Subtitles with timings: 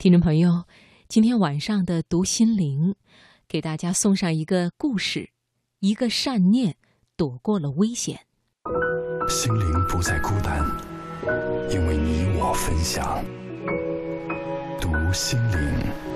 [0.00, 0.64] 听众朋友，
[1.08, 2.94] 今天晚上的读心灵，
[3.46, 5.28] 给大家送上一个故事：
[5.80, 6.76] 一个善念
[7.18, 8.20] 躲过了危险。
[9.28, 10.64] 心灵不再孤单，
[11.70, 13.22] 因为你我分享。
[14.80, 16.09] 读心灵。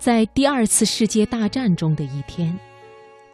[0.00, 2.58] 在第二次世界大战中的一天，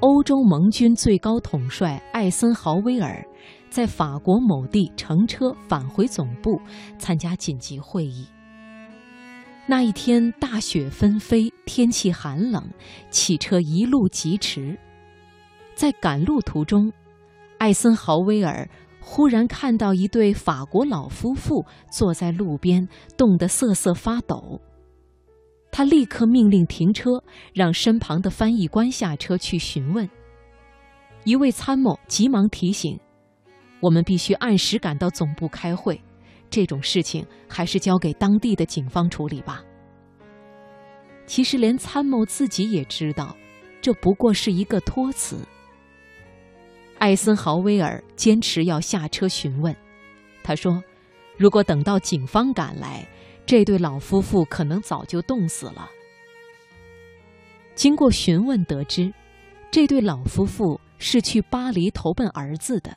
[0.00, 3.22] 欧洲盟军最高统帅艾森豪威尔
[3.68, 6.58] 在法国某地乘车返回总部
[6.98, 8.26] 参加紧急会议。
[9.66, 12.64] 那一天大雪纷飞，天气寒冷，
[13.10, 14.78] 汽车一路疾驰。
[15.74, 16.90] 在赶路途中，
[17.58, 18.66] 艾森豪威尔
[19.02, 24.62] 忽然看到一对法国老夫妇坐在路边，冻得瑟瑟发抖。
[25.76, 27.10] 他立刻命令停车，
[27.52, 30.08] 让身旁的翻译官下车去询问。
[31.24, 32.96] 一位参谋急忙提醒
[33.82, 36.00] ：“我们必须按时赶到总部开会，
[36.48, 39.64] 这种事情还是交给当地的警方处理吧。”
[41.26, 43.36] 其实，连参谋自己也知道，
[43.80, 45.38] 这不过是一个托词。
[47.00, 49.74] 艾森豪威尔坚持要下车询问，
[50.44, 50.80] 他说
[51.36, 53.04] ：“如果等到警方赶来。”
[53.46, 55.88] 这对老夫妇可能早就冻死了。
[57.74, 59.12] 经过询问得知，
[59.70, 62.96] 这对老夫妇是去巴黎投奔儿子的，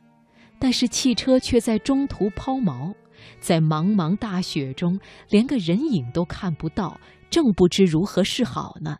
[0.59, 2.93] 但是汽车却在中途抛锚，
[3.39, 4.99] 在茫茫大雪中
[5.29, 6.99] 连个人影都看不到，
[7.29, 8.97] 正不知如何是好呢。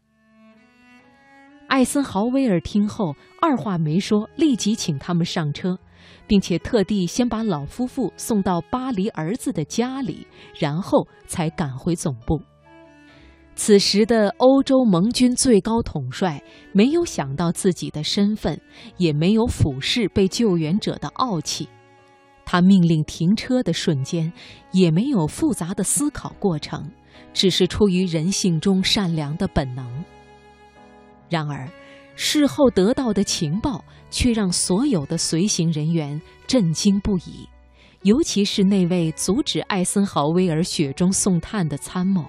[1.68, 5.78] 艾森豪威尔听后，二话没说，立即请他们上车。
[6.28, 10.26] 并且特地先把老夫妇送到巴黎儿子的家里，
[10.58, 12.42] 然后才赶回总部。
[13.56, 16.44] 此时的欧洲盟军最高统帅
[16.74, 18.62] 没有想到自己的身份，
[18.98, 21.68] 也没有俯视被救援者的傲气。
[22.46, 24.32] 他命令停车的瞬间，
[24.72, 26.92] 也没有复杂的思考过程，
[27.34, 30.04] 只是出于人性中善良的本能。
[31.30, 31.68] 然而。
[32.20, 37.48] 事后得到的情报却让所有的随行人员震惊不已，
[38.02, 42.26] 尤其是那位阻止艾森豪威尔雪中送炭的参谋。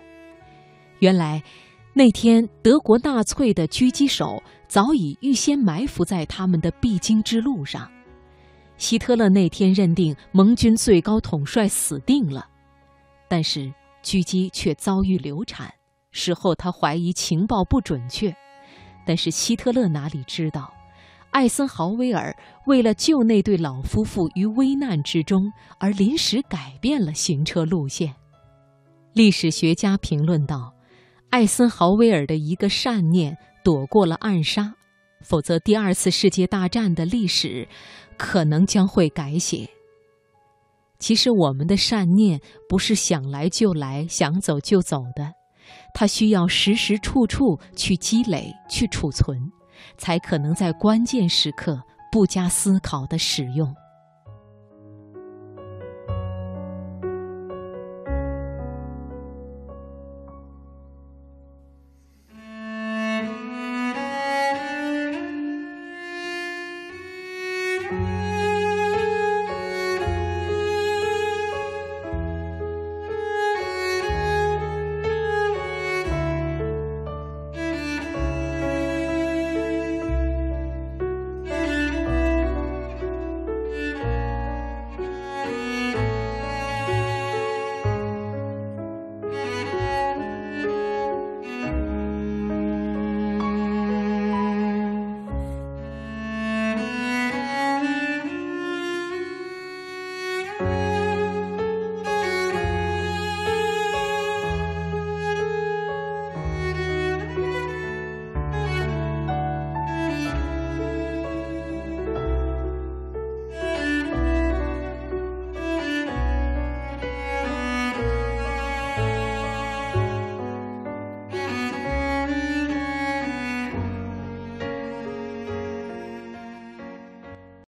[0.99, 1.43] 原来，
[1.95, 7.91] 那天德国纳粹的狙击手早已预先埋伏在他们的必经之路上。
[8.77, 12.47] 希特勒那天认定盟军最高统帅死定了，
[13.27, 13.73] 但是
[14.05, 15.73] 狙击却遭遇流产。
[16.13, 18.37] 事后他怀疑情报不准确。
[19.09, 20.71] 但是希特勒哪里知道，
[21.31, 22.37] 艾森豪威尔
[22.67, 28.15] 为了救那对老夫妇于危难之中，而临时改变了行车路线。
[29.15, 30.75] 历史学家评论道
[31.33, 34.75] ：“艾森豪威尔的一个善念躲过了暗杀，
[35.23, 37.67] 否则第二次世界大战的历史
[38.19, 39.71] 可能将会改写。”
[41.01, 45.33] 其实，我们的善念不是想来就来、想走就走的。
[45.93, 49.39] 它需要时时处处去积累、去储存，
[49.97, 53.75] 才可能在关键时刻不加思考的使用。